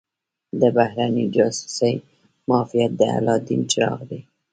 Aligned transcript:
د 0.61 0.61
بهرنۍ 0.77 1.25
جاسوسۍ 1.35 1.93
معافیت 2.47 2.91
د 2.99 3.01
الله 3.15 3.37
دین 3.47 3.61
چراغ 3.71 3.99
دی. 4.09 4.19